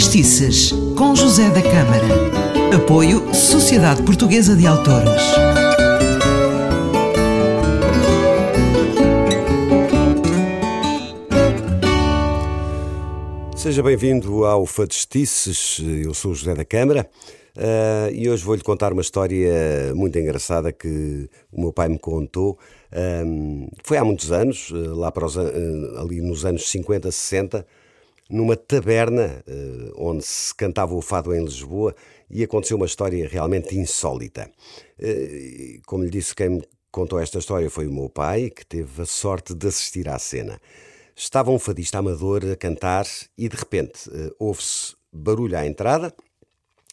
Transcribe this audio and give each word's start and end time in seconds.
Fadistices, 0.00 0.72
com 0.96 1.14
José 1.14 1.50
da 1.50 1.60
Câmara. 1.60 2.74
Apoio 2.74 3.34
Sociedade 3.34 4.02
Portuguesa 4.02 4.56
de 4.56 4.66
Autores. 4.66 5.22
Seja 13.54 13.82
bem-vindo 13.82 14.46
ao 14.46 14.64
Fadistices, 14.64 15.82
eu 16.02 16.14
sou 16.14 16.34
José 16.34 16.54
da 16.54 16.64
Câmara. 16.64 17.06
Uh, 17.54 18.10
e 18.14 18.30
hoje 18.30 18.42
vou-lhe 18.42 18.62
contar 18.62 18.94
uma 18.94 19.02
história 19.02 19.92
muito 19.94 20.18
engraçada 20.18 20.72
que 20.72 21.28
o 21.52 21.60
meu 21.60 21.74
pai 21.74 21.90
me 21.90 21.98
contou. 21.98 22.58
Um, 22.90 23.68
foi 23.84 23.98
há 23.98 24.04
muitos 24.04 24.32
anos, 24.32 24.72
lá 24.72 25.12
para 25.12 25.26
os, 25.26 25.36
ali 25.36 26.22
nos 26.22 26.46
anos 26.46 26.70
50, 26.70 27.12
60, 27.12 27.66
numa 28.30 28.56
taberna 28.56 29.42
uh, 29.46 29.92
onde 29.96 30.24
se 30.24 30.54
cantava 30.54 30.94
o 30.94 31.02
fado 31.02 31.34
em 31.34 31.44
Lisboa 31.44 31.94
e 32.30 32.44
aconteceu 32.44 32.76
uma 32.76 32.86
história 32.86 33.28
realmente 33.28 33.76
insólita. 33.76 34.50
Uh, 34.98 35.82
como 35.84 36.04
lhe 36.04 36.10
disse, 36.10 36.34
quem 36.34 36.48
me 36.48 36.62
contou 36.92 37.18
esta 37.18 37.38
história 37.38 37.68
foi 37.68 37.86
o 37.86 37.92
meu 37.92 38.08
pai, 38.08 38.50
que 38.50 38.64
teve 38.64 39.02
a 39.02 39.06
sorte 39.06 39.54
de 39.54 39.66
assistir 39.66 40.08
à 40.08 40.18
cena. 40.18 40.60
Estava 41.14 41.50
um 41.50 41.58
fadista 41.58 41.98
amador 41.98 42.44
a 42.50 42.56
cantar 42.56 43.06
e 43.36 43.48
de 43.48 43.56
repente 43.56 44.08
uh, 44.08 44.34
houve-se 44.38 44.94
barulho 45.12 45.58
à 45.58 45.66
entrada, 45.66 46.14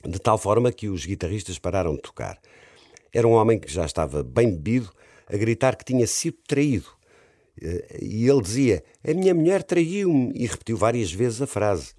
de 0.03 0.19
tal 0.19 0.37
forma 0.37 0.71
que 0.71 0.89
os 0.89 1.05
guitarristas 1.05 1.59
pararam 1.59 1.95
de 1.95 2.01
tocar. 2.01 2.39
Era 3.13 3.27
um 3.27 3.33
homem 3.33 3.59
que 3.59 3.71
já 3.71 3.85
estava 3.85 4.23
bem 4.23 4.51
bebido, 4.51 4.91
a 5.27 5.37
gritar 5.37 5.75
que 5.75 5.85
tinha 5.85 6.07
sido 6.07 6.37
traído 6.47 6.87
eh, 6.87 6.96
e 8.01 8.29
ele 8.29 8.41
dizia: 8.41 8.83
A 9.07 9.13
minha 9.13 9.33
mulher 9.33 9.63
traiu-me, 9.63 10.31
e 10.35 10.45
repetiu 10.45 10.77
várias 10.77 11.11
vezes 11.11 11.41
a 11.41 11.47
frase. 11.47 11.93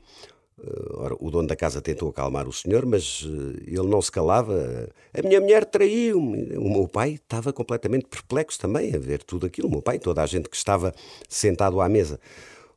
Eh, 0.60 0.92
ora, 0.94 1.16
o 1.20 1.30
dono 1.30 1.46
da 1.46 1.56
casa 1.56 1.80
tentou 1.80 2.08
acalmar 2.08 2.48
o 2.48 2.52
senhor, 2.52 2.84
mas 2.84 3.24
eh, 3.24 3.62
ele 3.66 3.86
não 3.86 4.02
se 4.02 4.10
calava. 4.10 4.88
A 5.14 5.22
minha 5.26 5.40
mulher 5.40 5.64
traiu-me. 5.64 6.56
O 6.56 6.68
meu 6.68 6.88
pai 6.88 7.14
estava 7.14 7.52
completamente 7.52 8.06
perplexo 8.06 8.58
também 8.58 8.94
a 8.94 8.98
ver 8.98 9.22
tudo 9.22 9.46
aquilo. 9.46 9.68
O 9.68 9.70
meu 9.70 9.82
pai, 9.82 9.98
toda 9.98 10.22
a 10.22 10.26
gente 10.26 10.48
que 10.48 10.56
estava 10.56 10.94
sentado 11.28 11.80
à 11.80 11.88
mesa. 11.88 12.18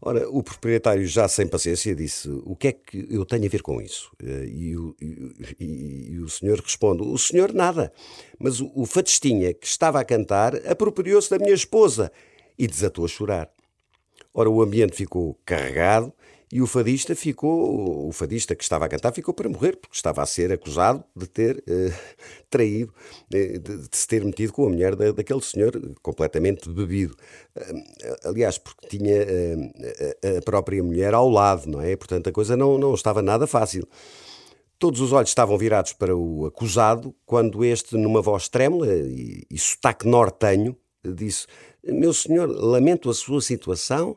Ora, 0.03 0.27
o 0.29 0.41
proprietário, 0.41 1.05
já 1.05 1.27
sem 1.27 1.47
paciência, 1.47 1.95
disse: 1.95 2.27
O 2.43 2.55
que 2.55 2.67
é 2.69 2.71
que 2.71 3.07
eu 3.09 3.23
tenho 3.23 3.45
a 3.45 3.49
ver 3.49 3.61
com 3.61 3.79
isso? 3.79 4.11
E 4.19 4.75
o, 4.75 4.95
e, 4.99 6.13
e 6.13 6.19
o 6.19 6.29
senhor 6.29 6.59
responde: 6.59 7.03
O 7.03 7.17
senhor 7.17 7.53
nada. 7.53 7.91
Mas 8.39 8.59
o, 8.59 8.71
o 8.73 8.85
Fatistinha, 8.85 9.53
que 9.53 9.67
estava 9.67 9.99
a 9.99 10.05
cantar, 10.05 10.55
apropriou-se 10.67 11.29
da 11.29 11.37
minha 11.37 11.53
esposa 11.53 12.11
e 12.57 12.67
desatou 12.67 13.05
a 13.05 13.07
chorar. 13.07 13.49
Ora, 14.33 14.49
o 14.49 14.61
ambiente 14.61 14.95
ficou 14.95 15.37
carregado 15.45 16.13
e 16.51 16.61
o 16.61 16.67
fadista 16.67 17.15
ficou, 17.15 18.09
o 18.09 18.11
fadista 18.11 18.53
que 18.53 18.63
estava 18.63 18.85
a 18.85 18.89
cantar 18.89 19.13
ficou 19.13 19.33
para 19.33 19.47
morrer, 19.47 19.77
porque 19.77 19.95
estava 19.95 20.21
a 20.21 20.25
ser 20.25 20.51
acusado 20.51 21.01
de 21.15 21.25
ter 21.25 21.63
eh, 21.65 21.93
traído, 22.49 22.93
eh, 23.33 23.57
de, 23.57 23.77
de, 23.77 23.87
se 23.89 24.05
ter 24.05 24.23
metido 24.25 24.51
com 24.51 24.65
a 24.65 24.69
mulher 24.69 24.93
da, 24.95 25.13
daquele 25.13 25.41
senhor 25.41 25.71
completamente 26.01 26.69
bebido. 26.69 27.15
Eh, 27.55 28.19
aliás, 28.25 28.57
porque 28.57 28.85
tinha 28.87 29.15
eh, 29.15 30.37
a 30.37 30.41
própria 30.41 30.83
mulher 30.83 31.13
ao 31.13 31.29
lado, 31.29 31.69
não 31.69 31.79
é? 31.79 31.95
Portanto, 31.95 32.27
a 32.27 32.33
coisa 32.33 32.57
não, 32.57 32.77
não 32.77 32.93
estava 32.93 33.21
nada 33.21 33.47
fácil. 33.47 33.87
Todos 34.77 34.99
os 34.99 35.13
olhos 35.13 35.29
estavam 35.29 35.57
virados 35.57 35.93
para 35.93 36.13
o 36.17 36.45
acusado, 36.45 37.15
quando 37.25 37.63
este, 37.63 37.95
numa 37.95 38.21
voz 38.21 38.49
trêmula 38.49 38.93
e, 38.93 39.43
e 39.49 39.57
sotaque 39.57 40.05
nortenho, 40.05 40.75
disse: 41.05 41.47
Meu 41.83 42.13
senhor, 42.13 42.47
lamento 42.47 43.09
a 43.09 43.13
sua 43.13 43.41
situação, 43.41 44.15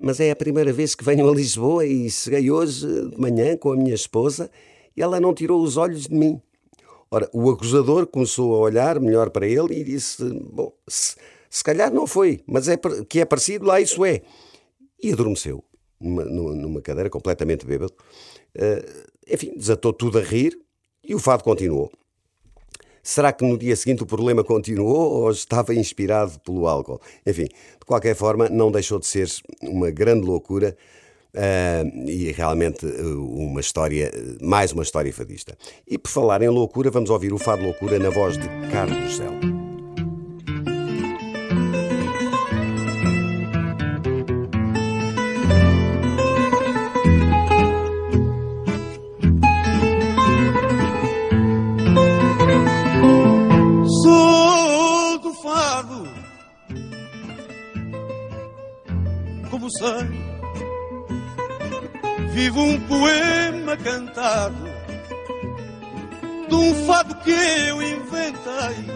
mas 0.00 0.20
é 0.20 0.30
a 0.30 0.36
primeira 0.36 0.72
vez 0.72 0.94
que 0.94 1.04
venho 1.04 1.28
a 1.28 1.34
Lisboa 1.34 1.84
e 1.84 2.10
cheguei 2.10 2.50
hoje 2.50 2.86
de 3.10 3.20
manhã 3.20 3.56
com 3.56 3.72
a 3.72 3.76
minha 3.76 3.94
esposa 3.94 4.50
e 4.96 5.02
ela 5.02 5.20
não 5.20 5.34
tirou 5.34 5.62
os 5.62 5.76
olhos 5.76 6.06
de 6.06 6.14
mim. 6.14 6.40
Ora, 7.10 7.28
o 7.32 7.50
acusador 7.50 8.06
começou 8.06 8.54
a 8.54 8.58
olhar 8.58 8.98
melhor 8.98 9.30
para 9.30 9.46
ele 9.46 9.80
e 9.80 9.84
disse: 9.84 10.24
Bom, 10.50 10.72
se, 10.88 11.14
se 11.50 11.62
calhar 11.62 11.92
não 11.92 12.06
foi, 12.06 12.42
mas 12.46 12.68
é 12.68 12.76
que 13.08 13.20
é 13.20 13.24
parecido, 13.24 13.66
lá 13.66 13.80
isso 13.80 14.04
é. 14.04 14.22
E 15.02 15.12
adormeceu 15.12 15.62
numa, 16.00 16.24
numa 16.24 16.80
cadeira 16.80 17.10
completamente 17.10 17.66
bêbado. 17.66 17.92
Uh, 18.56 19.10
enfim, 19.28 19.52
desatou 19.56 19.92
tudo 19.92 20.18
a 20.18 20.22
rir 20.22 20.58
e 21.02 21.14
o 21.14 21.18
fado 21.18 21.44
continuou. 21.44 21.92
Será 23.04 23.34
que 23.34 23.44
no 23.44 23.58
dia 23.58 23.76
seguinte 23.76 24.02
o 24.02 24.06
problema 24.06 24.42
continuou 24.42 25.12
ou 25.12 25.30
estava 25.30 25.74
inspirado 25.74 26.40
pelo 26.40 26.66
álcool? 26.66 26.98
Enfim, 27.26 27.44
de 27.44 27.84
qualquer 27.86 28.16
forma, 28.16 28.48
não 28.48 28.72
deixou 28.72 28.98
de 28.98 29.06
ser 29.06 29.28
uma 29.62 29.90
grande 29.90 30.26
loucura. 30.26 30.74
Uh, 31.34 32.08
e 32.08 32.30
realmente 32.30 32.86
uh, 32.86 33.36
uma 33.36 33.60
história, 33.60 34.08
mais 34.40 34.70
uma 34.70 34.84
história 34.84 35.12
fadista. 35.12 35.58
E 35.84 35.98
por 35.98 36.08
falar 36.08 36.40
em 36.42 36.48
loucura, 36.48 36.92
vamos 36.92 37.10
ouvir 37.10 37.32
o 37.32 37.38
Fado 37.38 37.64
Loucura 37.64 37.98
na 37.98 38.08
voz 38.08 38.38
de 38.38 38.48
Carlos 38.70 39.18
Céu. 55.74 56.06
como 59.50 59.68
sei. 59.70 60.06
Vivo 62.32 62.60
um 62.60 62.80
poema 62.82 63.76
cantado 63.76 64.64
de 66.48 66.54
um 66.54 66.86
fado 66.86 67.16
que 67.16 67.30
eu 67.30 67.82
inventei. 67.82 68.94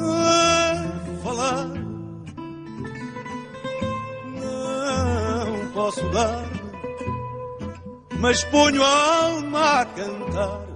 A 0.00 1.22
falar, 1.22 1.66
não 4.40 5.70
posso 5.72 6.08
dar, 6.10 6.44
mas 8.18 8.42
ponho 8.44 8.82
a 8.82 9.24
alma 9.24 9.80
a 9.80 9.86
cantar. 9.86 10.73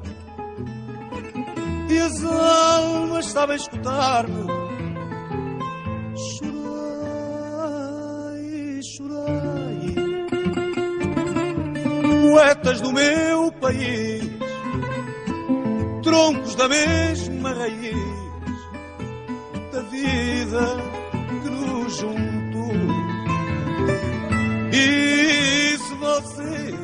E 1.89 1.99
as 1.99 2.25
almas 2.25 3.27
sabem 3.27 3.57
escutar-me 3.57 4.59
poetas 12.39 12.81
do 12.81 12.93
meu 12.93 13.53
país, 13.53 14.23
troncos 16.03 16.55
da 16.55 16.69
mesma 16.69 17.53
raiz 17.53 17.97
da 19.73 19.81
vida 19.83 20.61
que 21.43 21.51
nos 21.51 21.97
juntou. 21.99 22.73
E 24.73 25.77
se 25.79 25.95
vocês 25.95 26.75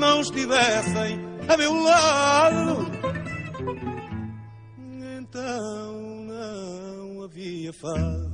não 0.00 0.20
estivessem 0.20 1.20
a 1.48 1.56
meu 1.56 1.74
lado, 1.82 2.91
não 7.62 7.68
havia 7.68 7.72
fado, 7.72 8.32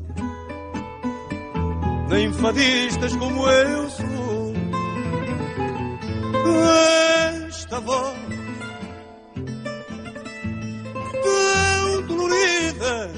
nem 2.09 2.33
fadistas 2.33 3.15
como 3.17 3.47
eu 3.49 3.91
sou 3.91 4.55
esta 7.47 7.81
voz 7.81 8.17
tão 11.23 12.07
dolorida 12.07 13.11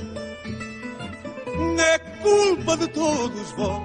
é 1.79 1.99
culpa 2.23 2.77
de 2.77 2.89
todos 2.89 3.53
vós, 3.53 3.83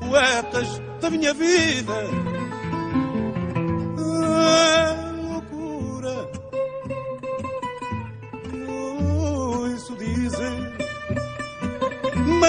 poetas 0.00 0.82
da 1.00 1.10
minha 1.10 1.32
vida. 1.34 2.28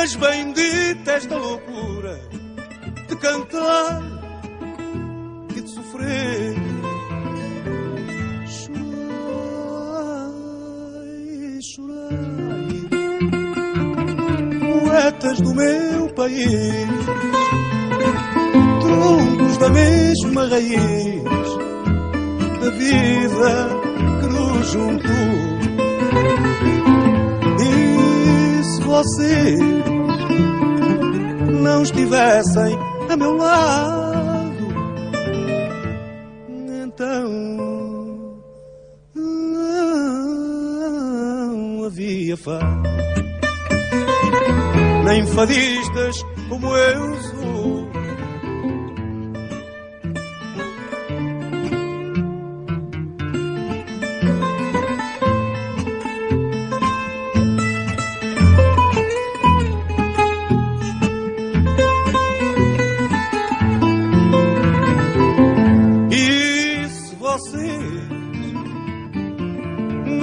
Mas 0.02 0.16
bendita 0.16 1.12
esta 1.12 1.36
loucura 1.36 2.18
de 3.10 3.16
cantar 3.18 4.02
sofrer. 5.66 6.56
Chorai, 8.48 8.80
chorai, 11.62 12.88
poetas 14.62 15.42
do 15.42 15.54
meu 15.54 16.08
país, 16.16 16.88
troncos 18.80 19.58
da 19.58 19.70
mesma 19.70 20.48
raiz 20.48 21.24
da 22.62 22.70
vida 22.70 23.70
que 24.22 24.28
nos 24.28 24.72
juntou. 24.72 25.60
E 27.60 28.64
se 28.64 28.82
você 28.82 29.89
não 31.80 31.84
estivessem 31.84 32.78
a 33.10 33.16
meu 33.16 33.38
lado. 33.38 34.68
Então 36.84 37.30
não 39.16 39.46
havia 41.86 42.36
fado, 42.36 42.84
nem 45.06 45.26
fadistas 45.26 46.26
como 46.50 46.76
eu 46.76 47.22
sou. 47.22 47.39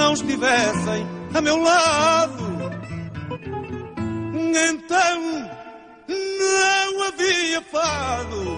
Não 0.06 0.12
estivessem 0.12 1.04
a 1.34 1.40
meu 1.40 1.56
lado, 1.60 2.44
então 4.70 5.20
não 6.38 7.02
havia 7.08 7.60
fado, 7.62 8.56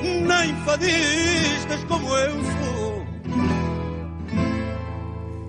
nem 0.00 0.54
fadistas 0.64 1.82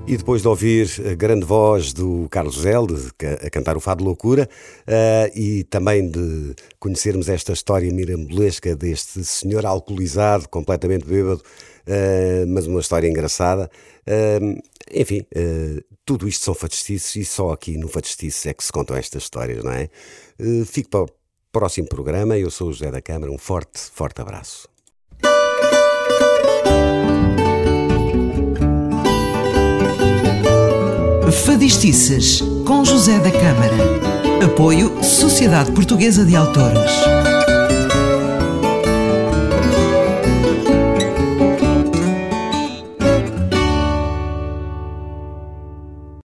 E 0.08 0.18
depois 0.18 0.44
de 0.44 0.48
ouvir 0.48 0.88
a 1.12 1.16
grande 1.16 1.44
voz 1.44 1.92
do 1.92 2.28
Carlos 2.30 2.60
Zelde 2.60 3.10
a 3.44 3.50
cantar 3.50 3.76
o 3.76 3.80
Fado 3.80 4.04
Loucura 4.04 4.48
uh, 4.88 5.36
e 5.36 5.64
também 5.64 6.08
de 6.08 6.54
conhecermos 6.80 7.28
esta 7.28 7.54
história 7.54 7.92
mirambolesca 7.92 8.76
deste 8.76 9.26
senhor 9.26 9.66
alcoolizado, 9.66 10.48
completamente 10.48 11.06
bêbado, 11.06 11.42
uh, 11.42 12.48
mas 12.48 12.68
uma 12.68 12.82
história 12.82 13.08
engraçada. 13.08 13.68
Uh, 14.08 14.62
enfim, 14.94 15.26
tudo 16.06 16.28
isto 16.28 16.46
são 16.46 16.54
fadistices 16.54 17.16
e 17.16 17.26
só 17.26 17.50
aqui 17.50 17.76
no 17.76 17.88
Fadistices 17.88 18.46
é 18.46 18.54
que 18.54 18.64
se 18.64 18.72
contam 18.72 18.96
estas 18.96 19.24
histórias, 19.24 19.64
não 19.64 19.72
é? 19.72 19.90
fico 20.68 20.90
para 20.90 21.02
o 21.02 21.10
próximo 21.52 21.88
programa. 21.88 22.38
Eu 22.38 22.52
sou 22.52 22.70
o 22.70 22.74
José 22.74 22.92
da 22.92 23.02
Câmara. 23.02 23.32
Um 23.32 23.40
forte, 23.40 23.80
forte 23.80 24.22
abraço. 24.22 24.75
Fadistices, 31.44 32.42
com 32.66 32.86
José 32.86 33.20
da 33.20 33.30
Câmara. 33.30 34.46
Apoio 34.46 35.04
Sociedade 35.04 35.72
Portuguesa 35.72 36.26
de 36.26 36.36
Autores. 36.36 36.92